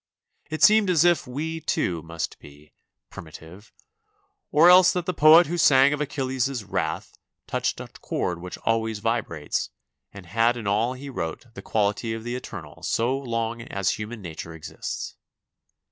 [0.49, 2.73] It seemed as if we, too, must be
[3.11, 3.71] "primitive,"
[4.51, 7.13] or else that the poet who sang of Achilles's wrath
[7.45, 9.69] touched a chord which always vibrates
[10.11, 14.23] and had in all he wrote the quality of the eternal so long as human
[14.23, 15.17] nature exists.